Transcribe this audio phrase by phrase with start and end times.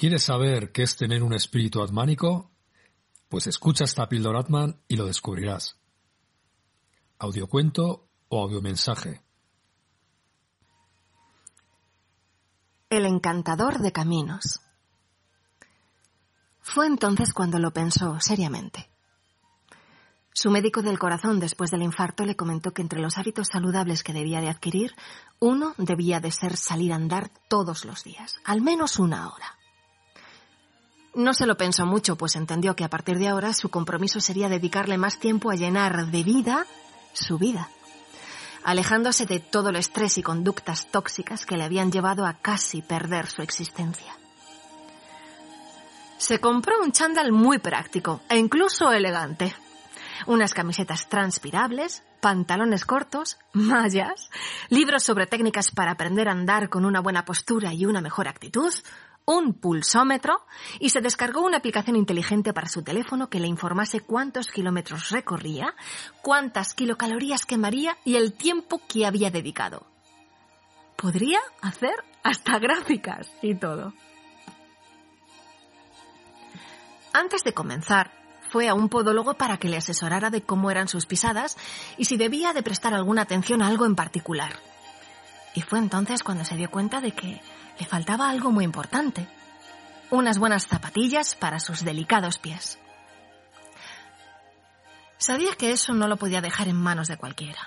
[0.00, 2.50] ¿Quieres saber qué es tener un espíritu atmánico?
[3.28, 5.76] Pues escucha esta píldora Atman y lo descubrirás.
[7.18, 9.20] Audiocuento o audiomensaje.
[12.88, 14.62] El encantador de caminos.
[16.62, 18.88] Fue entonces cuando lo pensó seriamente.
[20.32, 24.14] Su médico del corazón después del infarto le comentó que entre los hábitos saludables que
[24.14, 24.94] debía de adquirir,
[25.40, 29.59] uno debía de ser salir a andar todos los días, al menos una hora.
[31.14, 34.48] No se lo pensó mucho, pues entendió que a partir de ahora su compromiso sería
[34.48, 36.66] dedicarle más tiempo a llenar de vida
[37.12, 37.68] su vida,
[38.62, 43.26] alejándose de todo el estrés y conductas tóxicas que le habían llevado a casi perder
[43.26, 44.16] su existencia.
[46.18, 49.54] Se compró un chándal muy práctico e incluso elegante.
[50.26, 54.30] Unas camisetas transpirables, pantalones cortos, mallas,
[54.68, 58.72] libros sobre técnicas para aprender a andar con una buena postura y una mejor actitud,
[59.24, 60.44] un pulsómetro
[60.78, 65.74] y se descargó una aplicación inteligente para su teléfono que le informase cuántos kilómetros recorría,
[66.22, 69.86] cuántas kilocalorías quemaría y el tiempo que había dedicado.
[70.96, 73.94] Podría hacer hasta gráficas y todo.
[77.12, 78.12] Antes de comenzar,
[78.50, 81.56] fue a un podólogo para que le asesorara de cómo eran sus pisadas
[81.96, 84.69] y si debía de prestar alguna atención a algo en particular.
[85.54, 87.40] Y fue entonces cuando se dio cuenta de que
[87.78, 89.26] le faltaba algo muy importante.
[90.10, 92.78] Unas buenas zapatillas para sus delicados pies.
[95.18, 97.60] Sabía que eso no lo podía dejar en manos de cualquiera.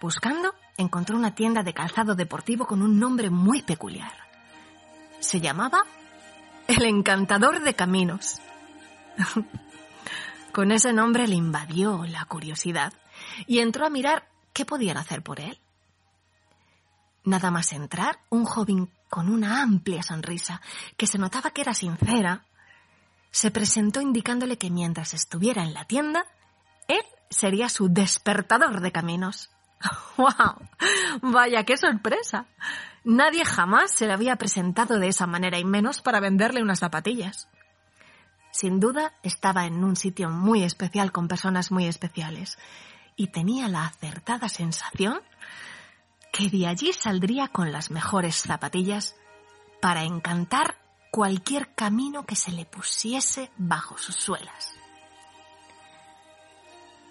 [0.00, 4.12] Buscando, encontró una tienda de calzado deportivo con un nombre muy peculiar.
[5.20, 5.84] Se llamaba
[6.68, 8.40] El Encantador de Caminos.
[10.52, 12.92] con ese nombre le invadió la curiosidad
[13.46, 15.58] y entró a mirar qué podían hacer por él.
[17.24, 20.60] Nada más entrar, un joven con una amplia sonrisa,
[20.96, 22.44] que se notaba que era sincera,
[23.30, 26.26] se presentó indicándole que mientras estuviera en la tienda,
[26.86, 29.50] él sería su despertador de caminos.
[30.16, 30.68] ¡Wow!
[31.22, 32.46] Vaya, qué sorpresa.
[33.04, 37.48] Nadie jamás se le había presentado de esa manera y menos para venderle unas zapatillas.
[38.50, 42.56] Sin duda estaba en un sitio muy especial con personas muy especiales
[43.16, 45.20] y tenía la acertada sensación
[46.34, 49.14] que de allí saldría con las mejores zapatillas
[49.80, 50.74] para encantar
[51.12, 54.72] cualquier camino que se le pusiese bajo sus suelas.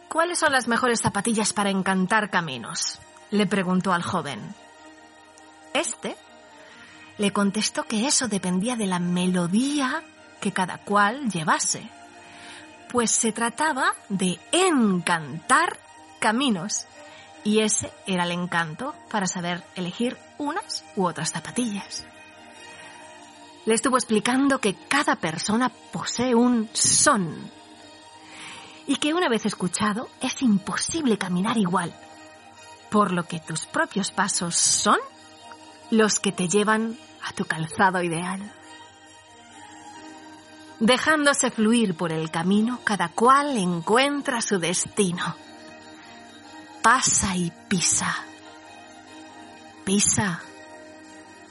[0.10, 3.00] ¿Cuáles son las mejores zapatillas para encantar caminos?
[3.32, 4.42] le preguntó al joven.
[5.74, 6.18] Este
[7.18, 10.04] le contestó que eso dependía de la melodía
[10.42, 11.90] que cada cual llevase,
[12.90, 15.80] pues se trataba de encantar
[16.20, 16.88] caminos
[17.44, 22.06] y ese era el encanto para saber elegir unas u otras zapatillas.
[23.66, 27.52] Le estuvo explicando que cada persona posee un son
[28.88, 31.94] y que una vez escuchado es imposible caminar igual,
[32.90, 34.98] por lo que tus propios pasos son
[35.92, 38.52] los que te llevan a tu calzado ideal.
[40.80, 45.36] Dejándose fluir por el camino, cada cual encuentra su destino
[46.84, 48.14] pasa y pisa.
[49.86, 50.42] Pisa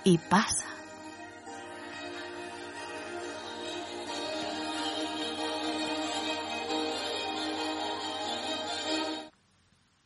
[0.04, 0.66] y pasa.